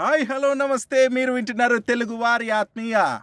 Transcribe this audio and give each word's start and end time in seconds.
Hi 0.00 0.26
hello 0.26 0.54
నమస్తే. 0.54 1.08
మీరు 1.08 1.32
వింటున్నారు 1.32 1.76
తెలుగు 1.78 2.14
వారి 2.14 2.50
ఆత్మీయ 2.50 3.18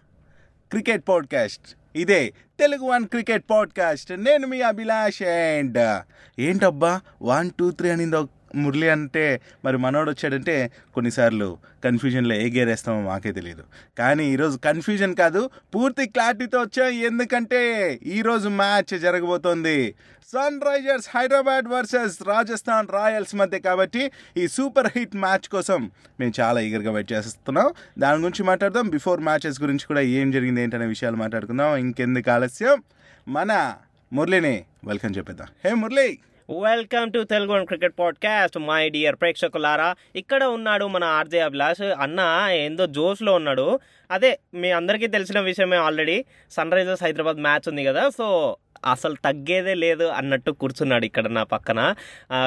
క్రికెట్ 0.72 1.04
పాడ్కాస్ట్. 1.10 1.78
ఇదే 1.96 2.34
తెలుగు 2.60 2.86
వన్ 2.86 3.06
క్రికెట్ 3.06 3.44
పాడ్కాస్ట్. 3.50 4.12
నేను 4.12 4.48
మీ 4.48 4.62
అభిలాష్ 4.62 5.22
అండ్ 5.22 6.04
ఏంటబ్బా? 6.40 7.02
వన్ 7.22 7.52
టూ 7.60 7.72
త్రీ 7.72 7.90
అనిందో 7.90 8.28
మురళి 8.56 8.90
అంటే 8.90 9.42
మరి 9.66 9.78
మనోడు 9.78 10.10
వచ్చాడంటే 10.10 10.72
కొన్నిసార్లు 10.94 11.58
కన్ఫ్యూజన్లో 11.84 12.36
ఏ 12.36 12.50
గేర్ 12.50 12.70
వేస్తామో 12.70 13.02
మాకే 13.02 13.32
తెలియదు 13.32 13.64
కానీ 13.98 14.32
ఈరోజు 14.32 14.58
కన్ఫ్యూజన్ 14.58 15.16
కాదు 15.16 15.50
పూర్తి 15.76 16.06
క్లారిటీతో 16.06 16.62
వచ్చాం. 16.62 16.90
ఎందుకంటే 16.90 17.94
ఈరోజు 18.06 18.50
మ్యాచ్ 18.50 19.00
జరగబోతోంది. 19.00 19.96
Sunrisers 20.62 21.10
Hyderabad 21.16 21.66
versus 21.66 22.28
Rajasthan 22.28 22.88
Royals 22.88 23.36
మధ్య 23.36 23.60
కాబట్టి 23.60 24.12
ఈ 24.38 24.48
సూపర్ 24.48 24.88
హిట్ 24.98 25.16
మ్యాచ్ 25.16 25.48
కోసం 25.50 25.92
మేము 26.20 26.34
చాలా 26.40 26.62
ఈగర్గా 26.62 26.92
వెయిట్ 26.92 27.12
చేస్తున్నాం. 27.12 27.74
దాని 28.00 28.18
గురించి 28.22 28.44
మాట్లాడదాం. 28.44 28.90
బిఫోర్ 28.90 29.22
మ్యాచెస్ 29.22 29.62
గురించి 29.62 29.86
కూడా 29.88 30.02
ఏం 30.02 30.32
జరిగింది 30.32 30.62
ఏంటనే 30.62 30.86
విషయాలు 30.86 31.16
మాట్లాడుకుందాం. 31.16 31.78
ఇంకెందుకు 31.78 32.32
ఆలస్యం? 32.32 32.84
మన 33.28 33.76
మురళిని 34.14 34.66
వెల్కమ్ 34.86 35.14
చెప్పేద్దాం. 35.18 35.48
Hey 35.66 35.74
Murali! 35.74 36.20
Welcome 36.50 37.14
to 37.14 37.24
Telugu 37.24 37.66
cricket 37.66 37.94
podcast 38.00 38.58
my 38.58 38.90
dear 38.90 39.16
ప్రేక్షకులారా 39.16 39.96
ఇక్కడ 40.16 40.44
ఉన్నాడు 40.44 40.86
మన 40.86 41.04
ఆర్జే 41.04 41.40
అభిలాష్. 41.40 41.82
అన్న 41.82 42.48
ఏందో 42.52 42.86
జోష్లో 42.86 43.34
ఉన్నాడు. 43.34 43.80
అదే 44.12 44.40
మీ 44.54 44.72
అందరికీ 44.72 45.08
తెలిసిన 45.08 45.40
విషయమే 45.40 45.78
already 45.78 46.26
sun 46.52 46.72
Risers 46.72 47.04
Hyderabad 47.04 47.38
match 47.38 47.70
ఉంది 47.70 47.86
కదా 47.86 48.10
సో 48.10 48.58
అసలు 48.92 49.16
తగ్గేదే 49.26 49.74
లేదు 49.74 50.04
అన్నట్టు 50.04 50.52
కూర్చున్నాడు 50.52 51.06
ఇక్కడ 51.06 51.28
నా 51.28 51.44
పక్కన. 51.44 51.96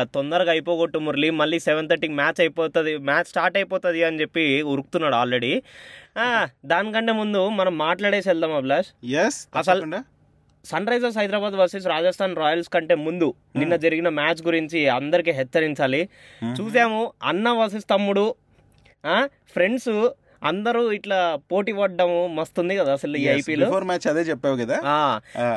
తొందరగా 0.01 0.51
అయిపోగొట్టు 0.51 0.99
మురళి 0.99 1.31
మళ్ళీ 1.31 1.61
సెవెన్ 1.61 1.89
థర్టీకి 1.89 2.13
మ్యాచ్ 2.13 2.41
అయిపోతుంది 2.41 2.97
మ్యాచ్ 2.97 3.25
స్టార్ట్ 3.25 3.57
అయిపోతుంది 3.57 4.05
అని 4.05 4.21
చెప్పి 4.21 4.63
ఉరుకుతున్నాడు 4.63 5.15
ఆల్రెడీ 5.15 5.63
దానికంటే 6.67 7.13
ముందు 7.13 7.49
మనం 7.49 7.79
మాట్లాడేసి 7.79 8.29
వెళ్దాం 8.29 8.53
అభిలాష్. 8.53 9.07
ఎస్ 9.07 9.49
అసలు- 9.57 10.01
Sunrisers 10.89 11.19
Hyderabad 11.19 11.55
versus 11.61 11.87
Rajasthan 11.87 12.35
Royals 12.37 12.71
కంటే 12.75 12.95
ముందు 13.05 13.29
నిన్న 13.61 13.75
జరిగిన 13.85 14.09
మ్యాచ్ 14.19 14.41
గురించి 14.43 14.81
అందరికీ 14.91 15.33
హెచ్చరించాలి. 15.39 16.01
చూసాము 16.59 16.99
అన్న 17.31 17.49
వర్సెస్ 17.61 17.87
తమ్ముడు 17.89 18.25
ఫ్రెండ్స్ 19.55 19.93
అందరూ 20.43 20.83
ఇట్లా 20.93 21.17
పోటీ 21.51 21.73
పడ్డము 21.73 22.21
మస్తుంది 22.37 22.75
కదా 22.77 22.91
అసలు 22.93 23.17
ఈ 23.17 23.25
ఐపీఎల్ 23.33 23.65
మ్యాచ్ 23.89 24.07
అదే 24.07 24.23
చెప్పావు 24.29 24.57
కదా? 24.57 24.77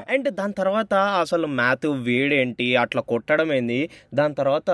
అండ్ 0.10 0.30
దాని 0.40 0.54
తర్వాత 0.54 0.94
అసలు 1.22 1.48
మ్యాథ్ 1.60 1.88
వేడేంటి 2.08 2.68
అట్లా 2.82 3.02
కొట్టడం 3.12 3.52
ఏంది 3.54 3.82
దాని 4.14 4.36
తర్వాత 4.36 4.72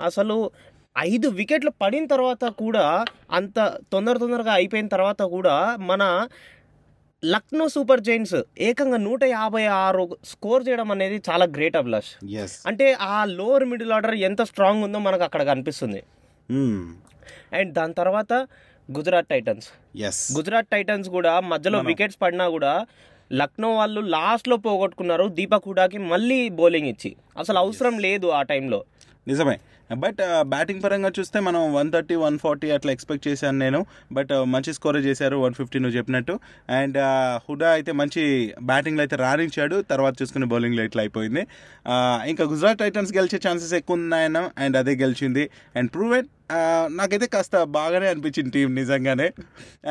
అసలు 0.00 0.36
ఐదు 0.96 1.28
వికెట్లు 1.38 1.70
పడిన 1.80 2.04
తర్వాత 2.06 2.44
కూడా 2.58 2.84
అంత 3.32 3.58
తొందర 3.92 4.16
తొందరగా 4.18 4.52
అయిపోయిన 4.52 4.88
తర్వాత 4.88 5.22
కూడా 5.32 5.54
మన 5.86 6.02
లక్నో 7.32 7.64
సూపర్ 7.74 8.02
జైంట్స్ 8.06 8.36
ఏకంగా 8.68 8.98
నూట 9.04 9.24
యాభై 9.24 9.62
ఆరు 9.82 10.02
స్కోర్ 10.30 10.62
చేయడం 10.68 10.88
అనేది 10.94 11.16
చాలా 11.28 11.44
గ్రేట్ 11.56 11.76
అభిలాష్. 11.80 12.10
అంటే 12.70 12.86
ఆ 13.14 13.18
లోవర్ 13.38 13.64
మిడిల్ 13.72 13.92
ఆర్డర్ 13.96 14.16
ఎంత 14.28 14.42
స్ట్రాంగ్ 14.42 14.84
ఉందో 14.86 14.98
మనకు 14.98 15.24
అక్కడ 15.28 15.42
కనిపిస్తుంది. 15.42 16.00
అండ్ 17.58 17.72
దాని 17.78 17.94
తర్వాత 18.00 18.32
గుజరాత్ 18.88 19.26
టైటన్స్. 19.26 19.68
గుజరాత్ 20.36 20.70
టైటన్స్ 20.74 21.08
కూడా 21.08 21.34
మధ్యలో 21.52 21.78
వికెట్స్ 21.90 22.20
పడినా 22.22 22.48
కూడా 22.56 22.72
లక్నో 23.40 23.68
వాళ్ళు 23.76 24.00
లాస్ట్లో 24.14 24.56
పోగొట్టుకున్నారు 24.66 25.28
దీపక్ 25.38 25.68
హుడాకి 25.68 25.98
మళ్ళీ 26.12 26.40
బౌలింగ్ 26.60 26.90
ఇచ్చి. 26.94 27.12
అసలు 27.38 27.58
అవసరం 27.58 27.94
లేదు 27.98 28.26
ఆ 28.38 28.42
టైంలో 28.42 28.80
నిజమే. 29.28 29.56
బట్ 29.92 30.20
బ్యాటింగ్ 30.42 30.82
పరంగా 30.82 31.10
చూస్తే 31.18 31.40
మనం 31.40 31.74
వన్ 31.74 31.92
థర్టీ 31.92 32.14
వన్ 32.14 32.38
ఫార్టీ 32.38 32.70
అట్లా 32.70 32.92
ఎక్స్పెక్ట్ 32.92 33.28
చేశాను 33.28 33.58
నేను. 33.58 33.86
బట్ 34.12 34.32
మంచి 34.54 34.72
స్కోరే 34.74 35.00
చేశారు 35.00 35.36
వన్ 35.36 35.54
ఫిఫ్టీ 35.54 35.78
నువ్వు 35.78 35.96
చెప్పినట్టు. 35.96 36.38
అండ్ 36.70 36.98
హుడా 37.48 37.70
అయితే 37.70 37.92
మంచి 37.92 38.54
బ్యాటింగ్లో 38.62 39.02
అయితే 39.02 39.16
రాణించాడు. 39.16 39.84
తర్వాత 39.90 40.14
చూసుకునే 40.22 40.46
బౌలింగ్లో 40.46 40.84
ఇట్లా 40.84 41.02
అయిపోయింది. 41.02 41.44
ఇంకా 42.32 42.44
గుజరాత్ 42.44 42.78
టైటన్స్ 42.78 43.12
గెలిచే 43.16 43.40
ఛాన్సెస్ 43.48 43.74
ఎక్కువ 43.74 43.96
ఉన్నాయన్న 43.96 44.50
అండ్ 44.58 44.76
అదే 44.76 44.94
గెలిచింది. 44.94 45.50
అండ్ 45.76 45.90
ప్రూవ్ 45.90 46.02
ప్రూవెన్ 46.04 46.26
నాకైతే 46.96 47.26
కాస్త 47.26 47.56
బాగానే 47.74 48.08
అనిపించింది 48.08 48.50
టీం 48.50 48.74
నిజంగానే. 48.74 49.28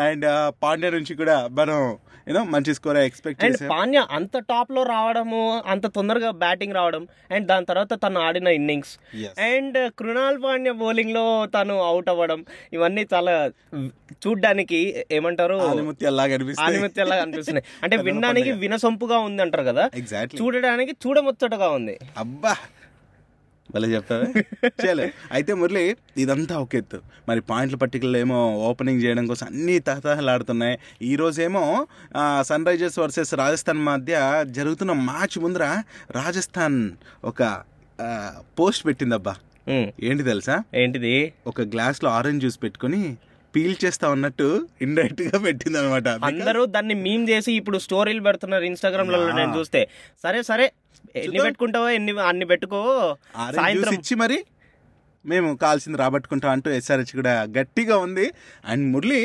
అండ్ 0.01 0.25
పాండ్యా 0.63 0.91
నుంచి 0.91 1.13
కూడా 1.15 1.37
మనం 1.51 1.79
యూనో 2.27 2.43
మంచి 2.51 2.73
స్కోర్ 2.73 2.97
ఎక్స్పెక్ట్ 2.97 3.41
అండ్ 3.45 3.57
పాండ్యా 3.69 4.01
అంత 4.11 4.37
టాప్లో 4.49 4.83
రావడము 4.83 5.39
అంత 5.65 5.85
తొందరగా 5.87 6.31
బ్యాటింగ్ 6.43 6.73
రావడం 6.73 7.03
అండ్ 7.31 7.47
దాని 7.47 7.65
తర్వాత 7.65 7.93
తను 8.03 8.19
ఆడిన 8.19 8.47
ఇన్నింగ్స్. 8.57 8.93
అండ్ 9.47 9.79
కృణాల్ 9.99 10.37
పాండ్యా 10.43 10.73
బౌలింగ్లో 10.73 11.25
తను 11.55 11.75
అవుట్ 11.83 12.09
అవ్వడం 12.09 12.39
ఇవన్నీ 12.73 13.03
చాలా 13.13 13.33
చూడ్డానికి 14.23 14.79
ఏమంటారు? 15.11 15.57
అనిపిస్తున్నాయి. 16.27 17.65
అంటే 17.83 17.97
వినడానికి. 18.07 18.51
వినసొంపుగా 18.63 19.17
ఉంది 19.19 19.41
అంటారు 19.41 19.63
కదా 19.63 19.85
చూడడానికి 20.35 20.95
చూడముచ్చటగా 21.03 21.69
ఉంది. 21.69 21.97
అబ్బా! 22.17 22.55
భలే 23.75 23.87
చెప్పావే 23.95 24.27
చలో 24.81 25.05
అయితే 25.31 25.51
మురళి 25.59 25.83
ఇదంతా 26.23 26.55
ఒక 26.63 26.75
ఎత్తు. 26.75 26.99
మరి 27.29 27.41
పాయింట్ల 27.41 27.77
పట్టికల్లో 27.83 28.19
ఏమో 28.19 28.39
ఓపెనింగ్ 28.69 29.01
చేయడం 29.03 29.25
కోసం 29.31 29.45
అన్నీ 29.51 29.75
తహతహలాడుతున్నాయి. 29.87 30.75
ఈ 31.09 31.13
రోజేమో 31.15 31.63
సన్ 32.49 32.67
రైజర్స్ 32.69 32.99
వర్సెస్ 32.99 33.33
రాజస్థాన్ 33.43 33.81
మధ్య 33.89 34.19
జరుగుతున్న 34.57 34.93
మ్యాచ్ 35.09 35.37
ముందర 35.45 35.65
రాజస్థాన్ 36.19 36.79
ఒక 37.31 37.41
పోస్ట్ 38.59 38.85
పెట్టిందబ్బా. 38.87 39.35
ఏంటి 40.07 40.23
తెలుసా? 40.23 40.55
ఏంటిది? 40.75 41.15
ఒక 41.47 41.61
గ్లాస్లో 41.73 42.09
ఆరెంజ్ 42.09 42.41
జ్యూస్ 42.43 42.57
పెట్టుకొని 42.63 43.03
పీల్ 43.53 43.75
చేస్తా 43.83 44.09
ఉన్నట్టు 44.09 44.47
ఇండైరెక్ట్గా 44.81 45.39
పెట్టింది 45.39 45.77
అనమాట 45.79 46.07
అందరూ 46.23 46.65
దాన్ని 46.67 46.93
మీమ్ 47.01 47.29
చేసి 47.29 47.51
ఇప్పుడు 47.53 47.77
స్టోరీలు 47.77 48.21
పెడుతున్నారు 48.21 48.63
ఇన్స్టాగ్రామ్లో. 48.63 49.19
నేను 49.33 49.53
చూస్తే 49.59 49.81
సరే 50.23 50.43
సరే 50.43 50.65
ఎన్ని. 51.15 51.39
పెట్టుకుంటావో 51.41 51.89
ఎన్ని 51.89 52.13
అన్ని 52.23 52.45
పెట్టుకో 52.45 52.79
సాయంత్రం 53.55 53.93
ఇచ్చి 53.93 54.15
మరి 54.15 54.37
మేము 55.31 55.49
కావాల్సింది 55.63 55.97
రాబట్టుకుంటాం 55.97 56.51
అంటూ 56.51 56.69
ఎస్ఆర్హెచ్ 56.79 57.13
కూడా 57.19 57.33
గట్టిగా 57.57 57.95
ఉంది. 58.05 58.25
అండ్ 58.71 58.85
మురళి 58.93 59.21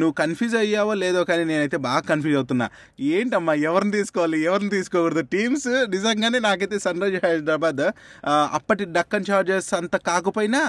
నువ్వు 0.00 0.14
కన్ఫ్యూజ్ 0.20 0.54
అయ్యావో 0.60 0.92
లేదో 1.02 1.20
కానీ 1.24 1.42
నేనైతే 1.50 1.78
బాగా 1.86 2.02
కన్ఫ్యూజ్ 2.10 2.36
అవుతున్నా. 2.38 2.66
ఏంటమ్మా 3.16 3.54
ఎవరిని 3.68 3.92
తీసుకోవాలి 3.96 4.38
ఎవరిని 4.48 4.70
తీసుకోకూడదు? 4.70 5.22
టీమ్స్ 5.34 5.68
నిజంగానే 5.94 6.38
నాకైతే 6.46 6.78
సన్ 6.84 7.02
రైజ్ 7.02 7.18
హైదరాబాద్ 7.26 7.82
అప్పటి 8.58 8.86
డక్కన్ 8.96 9.28
చార్జర్స్ 9.30 9.70
అంత 9.80 9.96
కాకపోయినా 10.08 10.62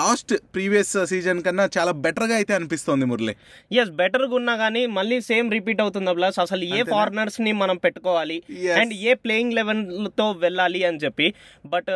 లాస్ట్ 0.00 0.34
ప్రీవియస్ 0.54 0.92
సీజన్ 1.12 1.40
కన్నా 1.46 1.66
చాలా 1.78 1.94
బెటర్గా 2.06 2.34
అయితే 2.40 2.54
అనిపిస్తోంది 2.58 3.08
మురళి. 3.12 3.34
ఎస్ 3.82 3.92
బెటర్గా 4.02 4.36
ఉన్నా 4.40 4.56
కానీ 4.64 4.84
మళ్ళీ 4.98 5.18
సేమ్ 5.30 5.48
రిపీట్ 5.56 5.82
అవుతుంది 5.84 6.14
ప్లస్ 6.20 6.38
అసలు 6.44 6.64
ఏ 6.64 6.78
అంతేనా? 6.78 6.92
ఫారినర్స్ని 6.96 7.52
మనం 7.62 7.76
పెట్టుకోవాలి. 7.86 8.38
అండ్ 8.80 8.94
ఏ 9.08 9.14
ప్లేయింగ్ 9.24 9.56
లెవెన్తో 9.60 10.28
వెళ్ళాలి 10.44 10.82
అని 10.90 11.00
చెప్పి. 11.04 11.28
బట్ 11.66 11.92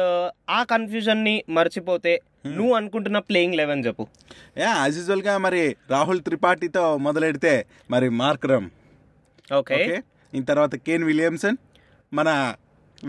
ఆ 0.59 0.63
కన్ఫ్యూజన్ని 0.75 1.37
మర్చిపోతే 1.59 2.08
నువ్వు 2.45 2.75
అనుకుంటున్న 2.79 3.19
ప్లేయింగ్ 3.29 3.57
లెవెన్ 3.61 3.81
చెప్పు. 3.87 4.05
యా 4.63 4.71
యాజ్ 4.83 4.97
యూజువల్గా 4.99 5.35
మరి 5.47 5.63
రాహుల్ 5.95 6.21
త్రిపాఠితో 6.27 6.85
మొదలెడితే 7.07 7.53
మరి 7.95 8.09
మార్క్ 8.21 8.47
రమ్. 8.53 8.69
ఓకే 9.59 9.77
ఓకే 9.79 9.97
ఈ 10.33 10.41
తర్వాత 10.51 10.75
కేన్ 10.87 11.05
విలియమ్సన్ 11.11 11.59
మన 12.13 12.29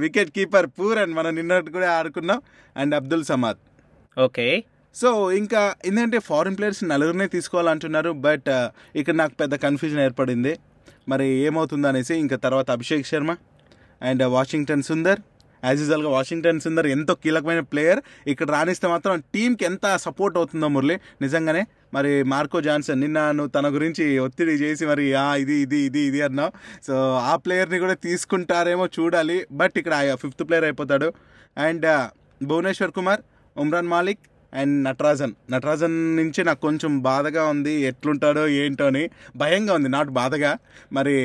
వికెట్ 0.03 0.31
కీపర్ 0.37 0.67
పూరన్ 0.77 1.13
మనం 1.19 1.31
నిన్నటి 1.39 1.71
కూడా 1.77 1.87
ఆడుకున్నాం 1.99 2.41
and 2.75 2.95
Abdul 2.99 3.23
Samad. 3.31 3.59
Okay 4.17 4.47
so 4.95 5.09
ఇంకా 5.39 5.61
ఏంటంటే 5.87 6.19
ఫారిన్ 6.27 6.57
ప్లేయర్స్ 6.57 6.83
నలుగురినే 6.91 7.27
తీసుకోవాలంటున్నారు 7.35 8.11
బట్ 8.27 8.49
ఇక్కడ 8.99 9.15
నాకు 9.21 9.35
పెద్ద 9.41 9.55
కన్ఫ్యూజన్ 9.65 10.03
ఏర్పడింది. 10.07 10.53
మరి 11.11 11.27
ఏమవుతుందో 11.47 11.87
అనేసి 11.91 12.13
ఇంకా 12.23 12.37
తర్వాత 12.45 12.69
Abhishek 12.77 13.05
Sharma 13.11 13.31
and 14.09 14.23
Washington 14.35 14.83
Sundar 14.89 15.21
as 15.63 15.79
యూజువల్గా 15.81 16.09
వాషింగ్టన్ 16.09 16.59
సుందర్ 16.59 16.87
ఎంతో 16.87 17.13
కీలకమైన 17.23 17.59
ప్లేయర్ 17.59 18.01
ఇక్కడ 18.27 18.47
రాణిస్తే 18.51 18.87
మాత్రం 18.87 19.23
టీంకి 19.33 19.65
ఎంత 19.65 19.85
సపోర్ట్ 20.05 20.37
అవుతుందో 20.37 20.67
మురళి. 20.67 20.95
నిజంగానే 21.21 21.63
మరి 21.93 22.11
మార్కో 22.23 22.61
జాన్సన్ 22.61 23.01
నిన్న 23.01 23.19
నువ్వు 23.31 23.51
తన 23.51 23.67
గురించి 23.75 24.05
ఒత్తిడి 24.19 24.55
చేసి 24.63 24.83
మరి 24.85 25.05
ఆ 25.13 25.35
ఇది 25.35 25.55
ఇది 25.65 25.77
ఇది 25.77 25.99
ఇది 25.99 26.21
అన్నావు. 26.21 26.51
సో 26.87 26.95
ఆ 27.17 27.35
ప్లేయర్ని 27.35 27.79
కూడా 27.79 27.93
తీసుకుంటారేమో 27.93 28.87
చూడాలి. 28.99 29.37
బట్ 29.51 29.77
ఇక్కడ 29.77 30.15
ఫిఫ్త్ 30.23 30.43
ప్లేయర్ 30.47 30.67
అయిపోతాడు. 30.69 31.09
And 31.67 31.85
uh, 31.85 32.03
Bhuvneshwar 32.43 32.91
Kumar 32.91 33.21
Umran 33.55 33.87
Malik 33.87 34.23
and 34.53 34.75
Natarajan. 34.83 35.33
Natarajan 35.51 36.15
నుంచి 36.15 36.43
నాకు 36.43 36.61
కొంచెం 36.61 36.91
బాధగా 37.01 37.43
ఉంది. 37.53 37.73
ఎట్లుంటాడో 37.89 38.43
ఏంటో 38.47 38.85
అని 38.91 39.03
భయంగా 39.37 39.73
ఉంది. 39.73 39.89
నాట్ 39.89 40.11
బాధగా. 40.21 40.51
మరి 40.97 41.15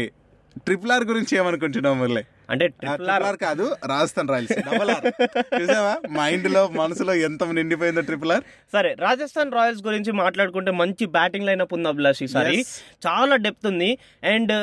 ట్రిపుల్ 0.67 0.93
ఆర్ 0.93 1.05
గురించి 1.05 1.33
ఏమనుకుంటున్నావు 1.39 1.97
మురళి? 2.01 2.25
అంటే 2.49 2.69
ట్రిపుల్ 2.75 3.11
ఆర్ 3.11 3.37
కాదు 3.37 3.67
రాజస్థాన్ 3.87 4.29
రాయల్స్ 4.29 4.53
చూసావా? 5.61 5.93
మైండ్లో 6.11 6.69
మనసులో 6.75 7.15
ఎంత 7.27 7.45
నిండిపోయిందో 7.53 8.01
ట్రిపుల్ 8.01 8.33
ఆర్. 8.33 8.45
సరే 8.73 8.95
రాజస్థాన్ 8.99 9.53
రాయల్స్ 9.53 9.83
గురించి 9.83 10.13
మాట్లాడుకుంటే 10.13 10.71
మంచి 10.73 11.07
బ్యాటింగ్ 11.07 11.47
లైనప్ 11.47 11.75
ఉంది 11.75 11.89
అభిలాష్ 11.89 12.23
ఈసారి. 12.23 12.59
చాలా 13.07 13.37
డెప్త్ 13.37 13.67
ఉంది. 13.67 13.91
అండ్ 14.25 14.55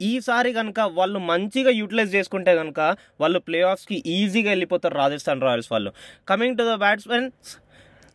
ఈసారి 0.00 0.52
కనుక 0.52 0.80
వాళ్ళు 0.94 1.18
మంచిగా 1.28 1.70
యూటిలైజ్ 1.70 2.14
చేసుకుంటే 2.14 2.56
కనుక 2.56 2.80
వాళ్ళు 3.20 3.38
ప్లే 3.38 3.60
ఆఫ్స్కి 3.62 4.02
ఈజీగా 4.06 4.50
వెళ్ళిపోతారు 4.50 4.94
రాజస్థాన్ 4.94 5.40
రాయల్స్ 5.40 5.72
వాళ్ళు. 5.72 5.92
Coming 6.28 6.58
to 6.58 6.62
the 6.62 6.74
batsmen 6.76 7.28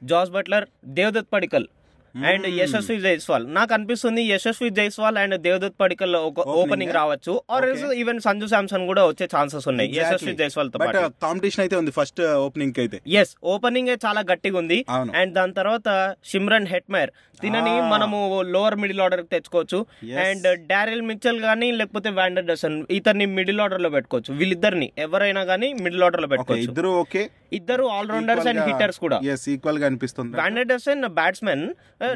Jos 0.04 0.30
Buttler 0.30 0.66
Devdutt 0.92 1.34
Padikkal 1.34 1.68
and 2.16 2.48
Yashasvi 2.48 3.00
Jaiswal. 3.02 3.54
నాకు 3.54 3.74
అనిపిస్తుంది 3.74 4.22
యశస్వి 4.24 4.70
జైస్వాల్ 4.70 5.18
అండ్ 5.18 5.42
దేవదత్ 5.42 5.74
పడికల్ 5.82 6.16
ఓపెనింగ్? 6.16 6.94
రావచ్చు. 6.94 7.42
ఆర్ 7.52 7.66
ఈవెన్ 7.94 8.20
సంజు 8.20 8.46
శాంసన్ 8.46 8.86
కూడా 8.86 9.06
వచ్చే 9.08 9.28
ఛాన్సెస్ 9.38 9.68
ఉన్నాయి 9.68 9.96
యశస్వి 9.96 10.34
జైస్వాల్తో 10.34 10.80
కాంపిటీషన్ 11.24 11.60
అయితే 11.60 11.76
ఉంది 11.76 11.92
ఫస్ట్ 11.92 12.22
ఓపెనింగ్ 12.22 12.74
అయితే. 12.78 13.02
ఎస్ 13.08 13.36
ఓపెనింగ్ 13.44 13.90
చాలా 14.06 14.24
గట్టిగా 14.32 14.58
ఉంది. 14.58 14.86
అండ్ 14.92 15.34
దాని 15.34 15.54
తర్వాత 15.54 16.16
సిమ్రన్ 16.26 16.68
హెట్మేర్ 16.68 17.10
తినని 17.42 17.76
Ah. 17.80 17.84
మనము 17.84 18.42
లోవర్ 18.42 18.76
మిడిల్ 18.76 19.02
ఆర్డర్ 19.02 19.26
తెచ్చుకోవచ్చు. 19.32 19.86
అండ్ 20.16 20.68
డారెల్ 20.68 21.02
మిచ్చల్ 21.02 21.40
గానీ 21.40 21.72
లేకపోతే 21.72 22.10
వ్యాండర్ 22.10 22.46
డసన్ 22.46 22.86
ఇతన్ని 22.92 23.26
మిడిల్ 23.26 23.62
ఆర్డర్లో 23.62 23.90
పెట్టుకోవచ్చు. 23.90 24.34
వీళ్ళిద్దరిని 24.34 24.92
ఎవరైనా 24.98 25.42
గానీ 25.42 25.74
మిడిల్ 25.74 26.04
ఆర్డర్లో 26.04 26.28
పెట్టుకోవచ్చు. 26.28 26.64
ఇద్దరు 26.64 26.88
ఓకే 26.88 27.30
ఇద్దరు 27.60 27.86
ఆల్రౌండర్స్ 27.98 28.48
అండ్ 28.52 28.62
హిట్టర్స్ 28.70 29.00
కూడా. 29.06 29.18
ఈక్వల్గా 29.56 29.86
అనిపిస్తుంది. 29.92 30.36
Van der 30.42 30.68
Dussen 30.72 31.04
batsmen 31.20 31.64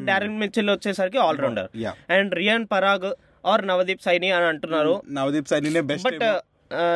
Daryl 0.10 0.36
Mitchell 0.44 0.70
వచ్చేసరికి 0.76 1.22
allrounder 1.28 1.70
and 2.18 2.34
Riyan 2.42 2.68
Parag 2.74 3.08
or 3.54 3.64
Navdeep 3.72 4.04
Saini 4.08 4.32
అని 4.38 4.48
అంటున్నారు. 4.52 4.94
నవదీప్ 5.20 5.50
సైనినే 5.54 5.82
బెస్ట్ 5.92 6.08
బట్ 6.08 6.24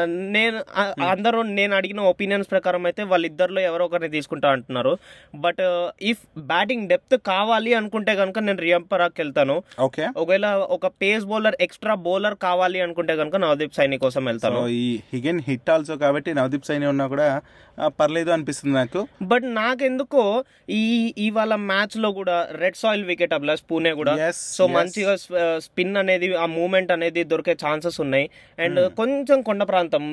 నేను 0.06 0.64
ఆ- 0.76 0.94
అందరూ 1.10 1.42
నేను 1.42 1.76
అడిగిన 1.76 2.00
ఒపీనియన్స్ 2.00 2.52
ప్రకారం 2.52 2.86
అయితే 2.86 3.04
వాళ్ళిద్దరిలో 3.04 3.62
ఎవరో 3.62 3.86
ఒకరిని 3.86 4.10
తీసుకుంటా 4.10 4.50
అంటున్నారు. 4.50 4.98
బట్ 5.36 5.92
ఇఫ్ 6.02 6.40
బ్యాటింగ్ 6.40 6.90
డెప్త్ 6.90 7.18
కావాలి 7.28 7.74
అనుకుంటే 7.74 8.16
కనుక 8.16 8.40
నేను 8.40 8.60
రియం 8.60 8.82
పరాక్ 8.82 9.14
వెళ్తాను 9.18 9.64
ఓకే 9.80 10.08
ఒకవేళ 10.18 10.48
ఒక 10.48 10.88
పేస్ 10.88 11.26
బౌలర్ 11.26 11.56
ఎక్స్ట్రా 11.62 11.94
బౌలర్ 11.94 12.36
కావాలి 12.36 12.82
అనుకుంటే 12.82 13.16
కనుక 13.16 13.36
నవదీప్ 13.36 13.74
సైని 13.74 13.98
కోసం 13.98 14.26
వెళ్తాను. 14.26 14.68
ఈ 14.68 15.00
హిగెన్ 15.14 15.42
హిట్ 15.48 15.70
ఆల్సో 15.70 15.96
కాబట్టి 15.96 16.34
నవదీప్ 16.34 16.66
సైని 16.66 16.88
ఉన్నా 16.88 17.08
కూడా 17.08 17.42
పర్లేదు 17.88 18.30
అనిపిస్తుంది 18.32 18.76
నాకు. 18.76 19.08
బట్ 19.22 19.44
నాకెందుకో 19.46 20.44
ఈ 20.70 21.14
ఇవాళ 21.18 21.56
మ్యాచ్లో 21.56 22.12
కూడా 22.12 22.48
రెడ్ 22.52 22.76
సాయిల్ 22.76 23.04
వికెట్ 23.04 23.34
అబ్లాస్ 23.34 23.64
పూణే 23.72 23.94
కూడా. 23.94 24.32
సో. 24.32 24.68
మంచిగా 24.68 25.16
స్పిన్ 25.60 25.98
అనేది 25.98 26.36
ఆ 26.36 26.46
మూమెంట్ 26.46 26.92
అనేది 26.92 27.24
దొరికే 27.24 27.58
ఛాన్సెస్ 27.68 28.02
ఉన్నాయి. 28.02 28.30
అండ్ 28.60 28.92
కొంచెం 28.92 29.42
కొండ 29.60 29.68
ప్రాంతం 29.70 30.04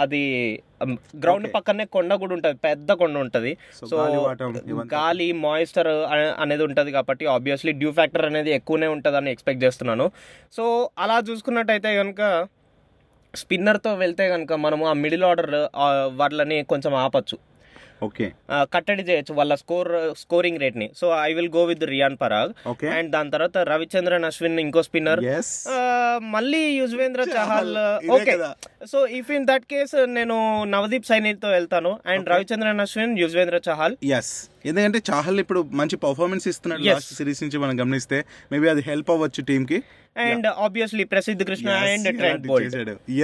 అది 0.00 0.20
గ్రౌండ్. 1.16 1.46
పక్కనే 1.54 1.84
కొండ 1.94 2.12
కూడా 2.22 2.32
ఉంటది 2.36 2.56
పెద్ద 2.64 2.90
కొండ 3.00 3.16
ఉంటది 3.18 3.50
సో. 3.78 3.96
గాలి 4.94 5.26
మాయిస్చర్ 5.42 5.90
అనేది 6.42 6.62
ఉంటది 6.68 6.90
కాబట్టి 6.96 7.24
ఆబ్వియస్లీ 7.34 7.72
డ్యూ 7.80 7.90
ఫ్యాక్టర్ 7.92 8.24
అనేది 8.24 8.50
ఎక్కువనే 8.58 8.88
ఉంటదని 8.94 9.30
ఎక్స్పెక్ట్ 9.30 9.62
చేస్తున్నాను 9.64 10.06
సో 10.56 10.64
అలా 10.98 11.18
చూసుకున్నట్టయితే 11.28 11.92
కనుక 11.96 12.22
స్పిన్నర్తో 13.34 13.92
వెళ్తే 13.96 14.26
కనుక 14.30 14.52
మనము 14.64 14.84
ఆ 14.86 14.94
మిడిల్ 15.02 15.24
ఆర్డర్ 15.24 15.52
వాళ్ళని 16.16 16.58
కొంచెం 16.70 16.92
ఆపచ్చు 17.02 17.38
ఓకే. 18.02 18.32
కట్టడి 18.52 19.02
చేయొచ్చు 19.02 19.34
వాళ్ళ 19.34 19.54
score 19.54 19.88
scoring 20.18 20.58
రేట్ని 20.58 20.90
so 20.96 21.16
I 21.22 21.32
will 21.32 21.50
go 21.56 21.64
with 21.64 21.84
Riyan 21.84 22.16
Parag 22.20 22.52
and 22.86 23.10
దాని 23.10 23.30
తర్వాత 23.30 23.58
రవిచంద్రన్ 23.58 24.24
అశ్విన్ 24.24 24.60
ఇంకో 24.60 24.82
స్పిన్నర్ 24.82 25.20
మళ్ళీ 26.18 26.62
Yuzvendra 26.70 27.20
Chahal. 27.20 27.76
Okay. 28.10 28.36
So 28.86 29.06
if 29.06 29.30
in 29.30 29.46
that 29.46 29.64
case 29.64 29.94
నేను 30.06 30.64
నవదీప్ 30.64 31.06
సైనితో 31.06 31.48
వెళ్తాను. 31.48 31.98
అండ్ 32.06 32.28
రవిచంద్రన్ 32.28 32.80
అశ్విన్ 32.80 33.18
యుజ్వేంద్ర 33.18 33.60
చహల్. 33.70 33.96
ఎస్ 34.04 34.50
ఎందుకంటే 34.70 34.98
చాహల్ 35.10 35.40
ఇప్పుడు 35.44 35.60
మంచి 35.80 35.96
పర్ఫార్మెన్స్ 36.06 36.46
ఇస్తున్నాడు. 36.52 36.82
లాస్ట్ 36.88 37.12
సిరీస్ 37.18 37.40
నుంచి 37.44 37.58
మనం 37.64 37.74
గమనిస్తే. 37.82 38.18
మేబీ 38.52 38.68
అది 38.74 38.84
హెల్ప్ 38.90 39.10
అవ్వచ్చు 39.14 39.42
టీమ్కి 39.50 39.78
and 40.24 40.46
obviously 40.64 41.04
Prasidh 41.12 41.42
Krishna 41.48 41.70
and 41.92 42.06
Trent 42.18 42.44
Boult 42.50 42.76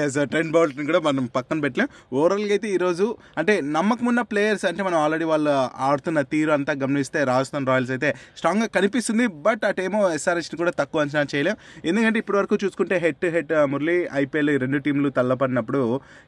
yes 0.03 0.17
Trent 0.33 0.53
Boult 0.57 0.75
కూడా 0.89 1.01
మనం 1.07 1.25
పక్కన 1.37 1.59
పెట్టలేం. 1.65 1.89
ఓవరాల్గా 2.17 2.53
అయితే 2.57 2.69
ఈ 2.75 2.79
రోజు 2.85 3.07
అంటే 3.41 3.55
నమ్మకం 3.77 4.07
ఉన్న 4.13 4.23
ప్లేయర్స్ 4.33 4.65
అంటే 4.71 4.83
మనం 4.89 4.99
ఆల్రెడీ 5.05 5.27
వాళ్ళు 5.33 5.55
ఆడుతున్న 5.89 6.23
తీరు 6.33 6.53
అంతా 6.57 6.75
గమనిస్తే 6.83 7.21
రాజస్థాన్ 7.33 7.69
రాయల్స్ 7.71 7.93
అయితే 7.97 8.11
స్ట్రాంగ్గా 8.41 8.69
కనిపిస్తుంది. 8.77 9.27
బట్ 9.47 9.65
అటేమో 9.71 10.03
ఎస్ఆర్హెచ్ 10.19 10.51
కూడా 10.63 10.75
తక్కువ 10.81 11.05
అంచనా 11.05 11.25
చేయలేం. 11.35 11.57
ఎందుకంటే 11.91 12.19
ఇప్పటి 12.23 12.39
వరకు 12.41 12.59
చూసుకుంటే 12.65 12.99
head 13.07 13.21
to 13.25 13.31
head 13.37 13.55
Murali 13.75 13.97
IPL 14.23 14.53
రెండు 14.65 14.81
టీంలు 14.87 15.11
తల్లపడినప్పుడు 15.21 15.83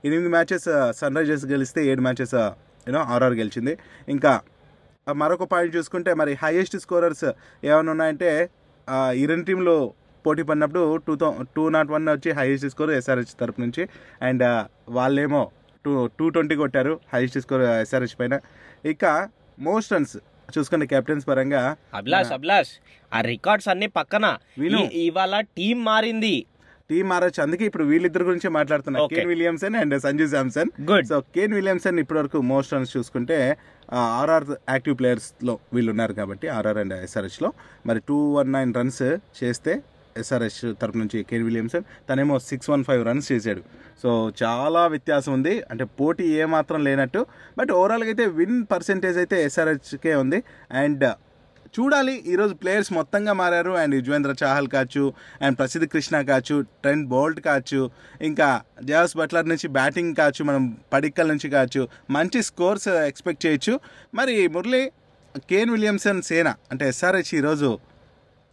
ఎనిమిది 0.09 0.33
మ్యాచెస్ 0.37 0.69
సన్ 1.01 1.17
రైజర్స్ 1.21 1.47
గెలిస్తే 1.55 1.83
ఏడు 1.93 2.05
మ్యాచెస్ 2.09 2.37
యూనో 2.89 3.03
ఆర్ఆర్ 3.15 3.39
గెలిచింది. 3.43 3.73
ఇంకా 4.17 4.35
మరొక 5.13 5.45
పాయింట్ 5.53 5.77
చూసుకుంటే 5.77 6.15
మరి 6.15 6.33
హైయెస్ట్ 6.43 6.77
స్కోరర్స్ 6.79 7.25
ఏమైనా 7.65 7.91
ఉన్నాయంటే 7.93 8.51
ఈ 9.17 9.27
రెండు 9.27 9.45
టీంలో 9.45 9.95
పోటీ 10.27 10.43
పడినప్పుడు 10.43 10.97
two 11.07 11.17
thou 11.17 11.31
two 11.57 11.69
not 11.69 11.91
one 11.91 12.09
వచ్చి 12.09 12.31
హైయెస్ట్ 12.33 12.69
స్కోర్ 12.69 12.91
ఎస్ఆర్హెచ్ 12.91 13.33
తరపు 13.41 13.61
నుంచి. 13.61 13.89
అండ్ 14.23 14.45
వాళ్ళేమో 14.89 15.51
టూ 15.85 16.07
టూ 16.19 16.29
ట్వంటీ 16.29 16.57
కొట్టారు 16.57 17.01
హైయెస్ట్ 17.13 17.39
స్కోర్ 17.41 17.63
ఎస్ఆర్హెచ్ 17.63 18.17
పైన. 18.21 18.35
ఇక 18.93 19.05
మోస్ట్ 19.61 19.93
రన్స్ 19.93 20.17
చూసుకుంటే 20.57 20.87
కెప్టెన్స్ 20.87 21.29
పరంగా 21.29 21.77
అభిలాష్ 21.95 22.33
అభిలాష్ 22.33 22.73
ఆ 23.13 23.21
రికార్డ్స్ 23.21 23.69
అన్ని 23.69 23.87
పక్కన. 23.87 24.39
ఇవాళ 25.05 25.41
టీం 25.41 25.85
మారింది. 25.85 26.47
టీం 26.91 27.05
మారచ్చు. 27.11 27.41
అందుకే 27.45 27.65
ఇప్పుడు 27.69 27.85
వీళ్ళిద్దరి 27.91 28.25
గురించి 28.29 28.49
మాట్లాడుతున్నా. 28.57 28.99
Okay. 29.05 29.17
Kane 29.19 29.31
Williamson 29.33 29.77
and 29.83 29.95
Sanju 30.05 30.27
Samson 30.35 30.71
good 30.91 31.07
so 31.11 31.19
Kane 31.37 31.55
Williamson 31.59 31.99
ఇప్పటివరకు 32.03 32.39
మోస్ట్ 32.51 32.75
రన్స్ 32.75 32.93
చూసుకుంటే 32.97 33.39
ఆర్ఆర్ 34.21 34.47
యాక్టివ్ 34.75 34.97
ప్లేయర్స్లో 35.01 35.55
వీళ్ళు 35.75 35.91
ఉన్నారు 35.95 36.15
కాబట్టి 36.21 36.47
ఆర్ఆర్ 36.57 36.81
అండ్ 36.83 36.95
ఎస్ఆర్హెచ్లో 37.07 37.51
మరి 37.89 38.03
టూ 38.11 38.19
వన్ 38.37 38.53
నైన్ 38.57 38.73
రన్స్ 38.81 39.03
చేస్తే 39.41 39.75
ఎస్ఆర్హెచ్ 40.23 40.61
తరపు 40.81 40.99
నుంచి 41.03 41.19
కేన్ 41.31 41.45
విలియమ్సన్ 41.49 41.85
తనేమో 42.09 42.37
సిక్స్ 42.51 42.69
వన్ 42.73 42.85
ఫైవ్ 42.89 43.03
రన్స్ 43.09 43.29
చేశాడు. 43.33 43.63
సో 44.03 44.11
చాలా 44.43 44.83
వ్యత్యాసం 44.93 45.33
ఉంది. 45.39 45.55
అంటే 45.71 45.85
పోటీ 46.01 46.27
ఏమాత్రం 46.45 46.81
లేనట్టు 46.89 47.21
బట్ 47.59 47.71
ఓవరాల్గా 47.81 48.11
అయితే 48.13 48.27
విన్ 48.41 48.61
పర్సెంటేజ్ 48.73 49.19
అయితే 49.23 49.39
ఎస్ఆర్హెచ్కే 49.49 50.15
ఉంది. 50.25 50.41
అండ్ 50.83 51.05
చూడాలి. 51.81 52.15
ఈరోజు 52.27 52.55
ప్లేయర్స్ 52.55 52.93
మొత్తంగా 52.93 53.33
మారారు. 53.33 53.71
అండ్ 53.71 53.95
యుజ్వేంద్ర 53.95 54.35
చాహల్ 54.45 54.69
కావచ్చు 54.69 55.13
అండ్ 55.43 55.59
ప్రసిద్ధ్ 55.59 55.89
కృష్ణ 55.89 56.21
కావచ్చు 56.21 56.61
ట్రెండ్ 56.61 57.09
బోల్ట్ 57.09 57.41
కావచ్చు 57.41 57.91
ఇంకా 58.23 58.63
జయాస్ 58.83 59.17
బట్లర్ 59.17 59.49
నుంచి 59.49 59.69
బ్యాటింగ్ 59.69 60.15
కావచ్చు 60.15 60.45
మనం 60.45 60.79
పడిక్కల్ 60.93 61.29
నుంచి 61.29 61.51
కావచ్చు 61.51 61.89
మంచి 62.11 62.43
స్కోర్స్ 62.43 62.89
ఎక్స్పెక్ట్ 62.89 63.47
చేయొచ్చు. 63.47 63.81
మరి 64.15 64.49
మురళి 64.49 64.93
కేన్ 65.51 65.71
విలియమ్సన్ 65.71 66.23
సేన 66.23 66.55
అంటే 66.71 66.89
ఎస్ఆర్హెచ్ 66.89 67.35
ఈరోజు 67.35 67.79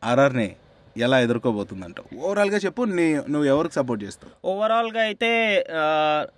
ఆర్ఆర్ని 0.04 0.56
ఎలా 0.98 1.20
ఎదుర్కోబోతుందంట? 1.20 1.96
ఓవరాల్గా 2.18 2.58
చెప్పు 2.58 2.82
నీ 2.84 3.06
నువ్వు 3.16 3.44
ఎవరికి 3.44 3.74
సపోర్ట్ 3.74 4.04
చేస్తావు? 4.04 4.32
ఓవరాల్గా 4.52 5.02
అయితే 5.02 5.30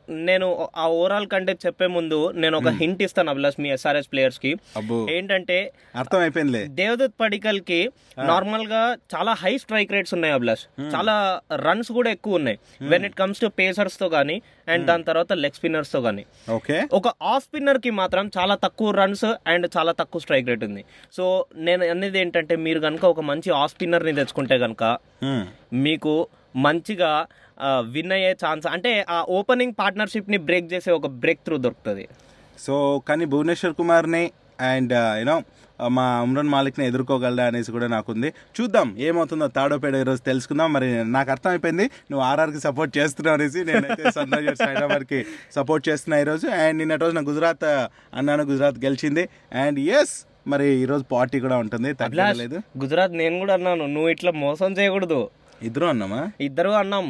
నేను 0.10 0.70
ఆ 0.78 0.88
ఓవరాల్ 0.88 1.28
కంటే 1.28 1.58
చెప్పే 1.66 1.88
ముందు 1.88 2.32
నేను 2.32 2.58
ఒక 2.58 2.68
హింట్ 2.68 3.04
ఇస్తాను 3.04 3.30
అభిలాష్ 3.30 3.60
మీ 3.60 3.70
ఎస్ఆర్ఎస్ 3.70 4.08
ప్లేయర్స్కి. 4.12 4.56
అబ్బో. 4.78 5.08
ఏంటంటే 5.10 5.72
అర్థం 5.96 6.20
అయిపోయిందిలే 6.20 6.64
దేవదత్ 6.70 7.14
పడికల్కి 7.22 7.90
నార్మల్గా 8.18 8.96
చాలా 9.16 9.34
హై 9.34 9.58
స్ట్రైక్ 9.58 9.92
రేట్స్ 9.92 10.14
ఉన్నాయి 10.14 10.34
అభిలాష్. 10.34 10.66
చాలా 10.96 11.16
రన్స్ 11.56 11.92
కూడా 11.92 12.12
ఎక్కువ 12.12 12.36
ఉన్నాయి. 12.36 12.60
వెన్ 12.82 13.06
ఇట్ 13.06 13.16
కమ్స్ 13.16 13.42
టు 13.42 13.48
పేసర్స్తో 13.48 14.08
గానీ 14.08 14.42
అండ్ 14.68 14.86
దాని 14.88 15.04
తర్వాత 15.04 15.34
లెగ్ 15.44 15.58
స్పిన్నర్స్తో 15.58 16.00
గానీ. 16.00 16.24
ఓకే. 16.58 16.78
ఒక 17.00 17.08
ఆఫ్ 17.22 17.44
స్పిన్నర్కి 17.44 17.92
మాత్రం 18.02 18.26
చాలా 18.38 18.56
తక్కువ 18.66 18.92
రన్స్ 18.92 19.26
అండ్ 19.48 19.68
చాలా 19.78 19.92
తక్కువ 20.02 20.22
స్ట్రైక్ 20.22 20.48
రేట్ 20.52 20.64
ఉంది. 20.64 20.84
సో 21.18 21.24
నేను 21.68 21.84
అనేది 21.86 22.20
ఏంటంటే 22.20 22.56
మీరు 22.68 22.80
కనుక 22.80 23.06
ఒక 23.06 23.24
మంచి 23.32 23.52
ఆఫ్ 23.62 23.74
స్పిన్నర్ని 23.74 24.14
తెచ్చుకుంటే 24.14 24.58
కనుక 24.66 24.84
మీకు 25.88 26.14
మంచిగా 26.68 27.12
విన్ 27.96 28.12
అయ్యే 28.12 28.32
ఛాన్స్ 28.44 28.68
అంటే 28.68 28.92
ఆ 29.10 29.20
ఓపెనింగ్ 29.30 29.76
పార్ట్నర్షిప్ని 29.80 30.38
బ్రేక్ 30.48 30.68
చేసే 30.74 30.92
ఒక 30.92 31.08
బ్రేక్ 31.24 31.42
త్రూ 31.46 31.58
దొరుకుతుంది. 31.58 32.06
సో 32.60 32.76
కానీ 33.08 33.26
భువనేశ్వర్ 33.26 33.74
కుమార్ని 33.74 34.24
అండ్ 34.72 34.94
యూనో 35.20 35.38
మా 35.80 36.22
ఉమ్రాన్ 36.22 36.50
మాలిక్ని 36.50 36.86
ఎదుర్కోగలడా 36.86 37.46
అనేసి 37.46 37.72
కూడా 37.72 37.88
నాకుంది. 37.88 38.34
చూద్దాం 38.62 38.96
ఏమవుతుందో 39.00 39.48
తాడో 39.48 39.78
పేడ 39.78 39.96
ఈరోజు 39.96 40.22
తెలుసుకుందాం. 40.22 40.74
మరి 40.74 41.04
నాకు 41.04 41.32
అర్థమైపోయింది 41.32 41.86
నువ్వు 42.12 42.26
ఆర్ఆర్కి 42.26 42.60
సపోర్ట్ 42.60 42.98
చేస్తున్నావు 42.98 43.38
అనేసి 43.38 43.64
నేనైతే 43.64 44.12
సన్ 44.12 44.34
రైజర్స్ 44.34 44.62
హైదరాబాద్కి 44.70 45.26
సపోర్ట్ 45.56 45.90
చేస్తున్నా 45.90 46.20
ఈరోజు. 46.20 46.48
అండ్ 46.48 46.78
నిన్నటి 46.78 47.04
రోజున 47.04 47.30
గుజరాత్ 47.30 47.66
అన్నాను 48.14 48.44
గుజరాత్ 48.44 48.80
గెలిచింది. 48.86 49.30
అండ్ 49.54 49.80
ఎస్ 49.80 50.26
మరి 50.48 50.68
ఈరోజు 50.76 51.04
పార్టీ 51.12 51.40
కూడా 51.40 51.58
ఉంటుంది 51.58 51.94
తగ్గలేదు 51.94 52.60
గుజరాత్ 52.78 53.14
నేను 53.14 53.40
కూడా 53.40 53.54
అన్నాను 53.54 53.86
నువ్వు 53.86 54.10
ఇట్లా 54.10 54.32
మోసం 54.32 54.72
చేయకూడదు. 54.72 55.30
ఇద్దరు 55.64 55.86
అన్నామా? 55.86 56.32
ఇద్దరు 56.42 56.70
అన్నాం. 56.70 57.06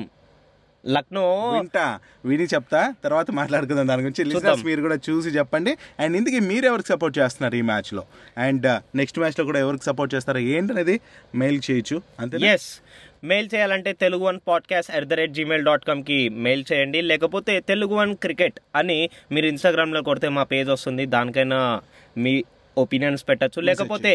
లక్నో 0.87 1.49
వింటా 1.49 1.99
విని 2.25 2.43
చెప్తా 2.43 2.93
తర్వాత 3.03 3.31
మాట్లాడుకుందాం. 3.31 3.87
దాని 3.87 4.01
గురించి 4.01 4.23
లిజనర్స్ 4.23 4.65
మీరు 4.65 4.81
కూడా 4.81 4.97
చూసి 5.09 5.29
చెప్పండి. 5.29 5.77
అండ్ 5.99 6.17
ఇందుకే 6.17 6.39
మీరు 6.39 6.65
ఎవరికి 6.65 6.87
సపోర్ట్ 6.87 7.19
చేస్తున్నారు 7.19 7.55
ఈ 7.55 7.61
మ్యాచ్లో 7.61 8.03
అండ్ 8.37 8.81
నెక్స్ట్ 8.95 9.19
మ్యాచ్లో 9.19 9.45
కూడా 9.45 9.59
ఎవరికి 9.59 9.83
సపోర్ట్ 9.83 10.15
చేస్తారో? 10.15 10.39
ఏంటనేది 10.39 10.99
మెయిల్ 11.35 11.61
చేయొచ్చు. 11.71 12.01
అంతే 12.19 12.37
ఎస్ 12.37 12.81
మెయిల్ 13.23 13.49
చేయాలంటే 13.55 13.93
Telugu 13.93 14.23
one 14.23 14.39
podcast 14.47 14.91
at 14.95 15.05
the 15.05 15.13
rate 15.13 15.31
Gmail 15.31 15.65
dot 15.65 15.85
కామ్కి 15.85 16.29
mail 16.29 16.65
చేయండి. 16.73 17.01
లేకపోతే 17.01 17.59
తెలుగు 17.59 17.95
వన్ 17.95 18.15
క్రికెట్ 18.15 18.59
అని 18.75 19.09
మీరు 19.31 19.45
ఇన్స్టాగ్రామ్లో 19.45 20.01
కొడితే 20.01 20.29
మా 20.29 20.43
పేజ్ 20.43 20.69
వస్తుంది. 20.69 21.05
దానికైనా 21.05 21.81
మీ 22.17 22.43
ఒపీనియన్స్ 22.81 23.23
పెట్టచ్చు. 23.29 23.59
లేకపోతే 23.69 24.11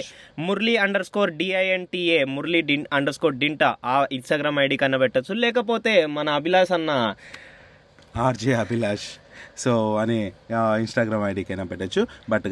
Murali 0.47 0.75
underscore 1.09 1.33
D I N T A 1.41 2.19
Murali 2.37 2.61
din 2.71 2.87
underscore 3.19 3.37
Dinta 3.43 3.71
ఆ 3.93 3.95
ఇన్స్టాగ్రామ్ 4.19 4.59
ఐడి 4.65 4.79
కన్నా 4.83 5.01
పెట్టచ్చు. 5.05 5.35
లేకపోతే 5.45 5.95
మన 6.17 6.29
అభిలాష్ 6.41 6.75
అన్న 6.79 6.91
ఆర్జే 8.27 8.53
అభిలాష్. 8.65 9.09
సో 9.63 9.73
అని 10.03 10.19
ఇన్స్టాగ్రామ్ 10.83 11.25
ఐడికైనా 11.31 11.65
పెట్టచ్చు. 11.73 12.03
బట్ 12.33 12.47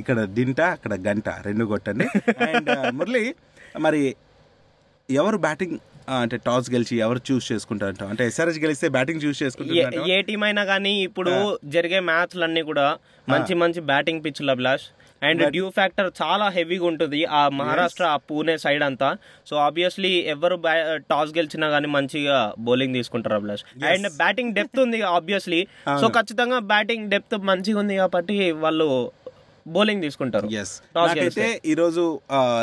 ఇక్కడ 0.00 0.18
దింట 0.38 0.60
అక్కడ 0.76 0.94
గంట 1.08 1.28
రెండు 1.48 1.64
కొట్టండి. 1.72 2.08
అండ్ 2.48 2.70
మురళి 2.98 3.24
మరి 3.86 4.02
ఎవరు 5.08 5.38
బ్యాటింగ్ 5.46 5.76
అంటే 6.20 6.36
టాస్ 6.46 6.68
గెలిచి 6.74 6.94
ఎవరు 7.04 7.20
చూస్ 7.28 7.46
చేసుకుంటారంట? 7.50 8.02
అంటే 8.12 8.22
ఎస్ఆర్హెచ్ 8.30 8.60
గెలిస్తే 8.64 8.86
బ్యాటింగ్ 8.96 9.20
చూస్ 9.24 9.38
చేసుకుంటారంట 9.42 10.06
ఏ 10.14 10.16
టీం 10.28 10.42
అయినా 10.46 10.62
కానీ 10.70 10.92
ఇప్పుడు 11.08 11.32
జరిగే 11.74 12.00
మ్యాచ్లన్నీ 12.08 12.62
కూడా 12.70 12.86
మంచి 13.32 13.54
మంచి 13.62 13.80
బ్యాటింగ్ 13.90 14.22
పిచ్లు 14.24 14.50
అభిలాష్. 14.54 14.86
అండ్ 15.22 15.42
డ్యూ 15.54 15.66
ఫ్యాక్టర్ 15.78 16.08
చాలా 16.20 16.46
హెవీగా 16.56 16.86
ఉంటుంది 16.90 17.20
ఆ 17.38 17.40
మహారాష్ట్ర 17.60 18.04
ఆ 18.14 18.18
పూణే 18.28 18.54
సైడ్ 18.64 18.82
అంతా. 18.88 19.08
సో 19.48 19.54
ఆబ్వియస్లీ 19.66 20.12
ఎవరు 20.34 20.56
టాస్ 21.10 21.32
గెలిచినా 21.38 21.66
కానీ 21.74 21.88
మంచిగా 21.96 22.36
బౌలింగ్ 22.66 22.94
తీసుకుంటారు 22.98 23.36
అభిలాష్. 23.40 23.64
అండ్ 23.92 24.08
బ్యాటింగ్ 24.22 24.54
డెప్త్ 24.58 24.80
ఉంది 24.84 25.00
ఆబ్వియస్లీ 25.16 25.60
సో 26.02 26.08
ఖచ్చితంగా 26.18 26.60
బ్యాటింగ్ 26.72 27.08
డెప్త్ 27.14 27.36
మంచిగా 27.50 27.80
ఉంది 27.84 27.96
కాబట్టి 28.02 28.38
వాళ్ళు 28.64 28.88
బౌలింగ్ 29.66 30.02
తీసుకుంటారు. 30.02 30.46
నాకైతే 30.96 31.60
ఈరోజు 31.66 32.02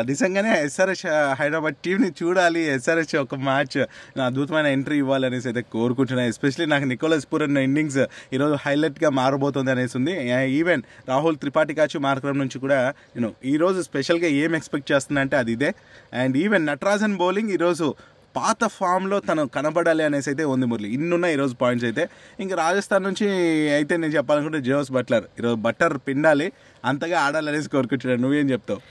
నిజంగానే 0.09 0.51
ఎస్ఆర్హెచ్ 0.65 1.03
హైదరాబాద్ 1.39 1.75
టీంని 1.85 2.11
చూడాలి. 2.21 2.61
ఎస్ఆర్హెచ్ 2.75 3.15
ఒక 3.15 3.35
మ్యాచ్ 3.35 3.77
అద్భుతమైన 4.27 4.65
ఎంట్రీ 4.65 4.97
ఇవ్వాలి 4.97 5.25
అనేసి 5.25 5.47
అయితే 5.47 5.61
కోరుకుంటున్నాను 5.61 6.27
ఎస్పెషలీ 6.27 6.65
నాకు 6.65 6.85
నికోలస్ 6.85 7.27
పూరన్ 7.33 7.57
ఇన్నింగ్స్ 7.57 7.99
ఈరోజు 8.33 8.57
హైలైట్గా 8.65 9.09
మారబోతుంది 9.09 9.71
అనేసి 9.71 9.97
ఉంది 9.97 10.15
ఈవెన్ 10.59 10.83
రాహుల్ 11.09 11.37
త్రిపాఠి 11.37 11.73
కాచు 11.73 11.99
మార్కరం 11.99 12.37
నుంచి 12.37 12.59
కూడా 12.59 12.93
నేను 13.15 13.33
ఈరోజు 13.45 13.81
స్పెషల్గా 13.81 14.27
ఏం 14.27 14.55
ఎక్స్పెక్ట్ 14.55 14.91
చేస్తున్నా 14.91 15.21
అంటే 15.21 15.37
అది 15.37 15.51
ఇదే. 15.51 15.71
అండ్ 16.13 16.37
ఈవెన్ 16.37 16.65
నటరాజన్ 16.65 17.17
బౌలింగ్ 17.17 17.49
ఈరోజు 17.49 17.95
పాత 18.37 18.61
ఫామ్లో 18.77 19.17
తను 19.29 19.43
కనబడాలి 19.55 20.03
అనేసి 20.07 20.29
అయితే 20.31 20.43
ఉంది 20.53 20.65
మురళి. 20.71 20.89
ఇన్నున్న 20.97 21.25
ఈరోజు 21.35 21.55
పాయింట్స్ 21.61 21.85
అయితే. 21.89 22.03
ఇంకా 22.43 22.55
రాజస్థాన్ 22.63 23.05
నుంచి 23.07 23.27
అయితే 23.77 23.93
నేను 24.03 24.13
చెప్పాలనుకుంటే 24.17 24.61
జోస్ 24.69 24.91
బట్లర్. 24.97 25.25
ఈరోజు 25.39 25.59
బట్టర్ 25.67 25.95
పిండాలి 26.07 26.47
అంతగా 26.91 27.17
ఆడాలనేసి 27.25 27.69
కోరుకుంటున్నాను 27.75 28.21
నువ్వేం 28.25 28.49
చెప్తావు? 28.53 28.81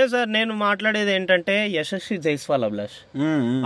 ఏ 0.00 0.04
సార్ 0.12 0.28
నేను 0.36 0.52
మాట్లాడేది 0.62 1.10
ఏంటంటే 1.16 1.54
యశస్వి 1.74 2.16
జైస్వాల్ 2.26 2.64
అభిలాష్. 2.68 2.96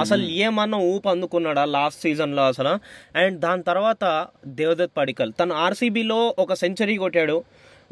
అసలు 0.02 0.24
ఏమన్నా 0.46 0.78
ఊపు 0.90 1.08
అందుకున్నాడా 1.12 1.64
లాస్ట్ 1.76 2.02
సీజన్లో 2.06 2.42
అసలు? 2.52 2.72
అండ్ 3.20 3.38
దాని 3.44 3.62
తర్వాత 3.70 4.04
దేవదత్ 4.60 4.94
పడికల్. 5.00 5.32
తను 5.40 5.54
ఆర్సీబీలో 5.66 6.20
ఒక 6.44 6.54
సెంచరీ 6.62 6.96
కొట్టాడు 7.04 7.38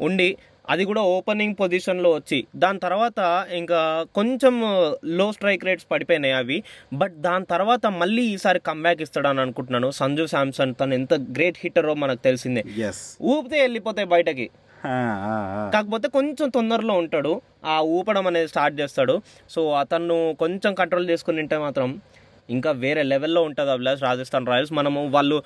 ఉండి 0.07 0.29
అది 0.69 0.85
కూడా 0.85 1.01
ఓపెనింగ్ 1.01 1.55
పొజిషన్లో 1.59 2.11
వచ్చి. 2.11 2.39
దాని 2.55 2.79
తర్వాత 2.79 3.47
ఇంకా 3.53 4.05
కొంచెం 4.15 4.55
లో 5.05 5.31
స్ట్రైక్ 5.31 5.65
రేట్స్ 5.65 5.87
పడిపోయినాయి 5.91 6.33
అవి. 6.33 6.63
బట్ 6.93 7.15
దాని 7.21 7.45
తర్వాత 7.45 7.85
మళ్ళీ 7.87 8.23
ఈసారి 8.23 8.59
కంబ్యాక్ 8.59 9.01
ఇస్తాడని 9.01 9.41
అనుకుంటున్నాను. 9.41 9.91
సంజు 9.91 10.25
శాంసన్ 10.25 10.73
తను 10.79 10.93
ఎంత 10.93 11.13
గ్రేట్ 11.13 11.57
హిట్టరో 11.63 11.93
మనకు 11.93 12.23
తెలిసిందే. 12.23 12.63
ఊపితే 13.21 13.61
వెళ్ళిపోతాయి 13.61 14.07
బయటకి. 14.07 14.49
కాకపోతే 15.73 16.07
కొంచెం 16.07 16.49
తొందరలో 16.49 16.93
ఉంటాడు. 16.93 17.41
ఆ 17.65 17.81
ఊపడం 17.81 18.27
అనేది 18.27 18.47
స్టార్ట్ 18.47 18.79
చేస్తాడు. 18.81 19.21
సో 19.49 19.71
అతను 19.73 20.35
కొంచెం 20.39 20.73
కంట్రోల్ 20.73 21.09
చేసుకుని 21.09 21.39
ఉంటే 21.39 21.57
మాత్రం 21.57 21.89
ఇంకా 22.49 22.71
వేరే 22.83 23.03
లెవెల్లో 23.03 23.41
ఉంటుంది 23.47 23.71
అభిలాష్ 23.71 24.03
రాజస్థాన్ 24.09 24.47
రాయల్స్. 24.51 24.73
మనము 24.79 25.01
వాళ్ళు 25.15 25.37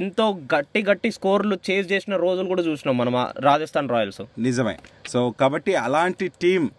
ఎంతో 0.00 0.26
గట్టి 0.54 0.82
గట్టి 0.90 1.10
స్కోర్లు 1.18 1.58
చేజ్ 1.70 1.92
చేసిన 1.92 2.16
రోజులు 2.26 2.48
కూడా 2.48 2.62
చూసినాం 2.62 2.98
మనం 3.02 3.16
రాజస్థాన్ 3.48 3.88
రాయల్స్. 3.88 4.22
నిజమే. 4.48 4.76
సో 5.14 5.22
కాబట్టి 5.42 5.74
అలాంటి 5.86 6.28
టీం 6.44 6.70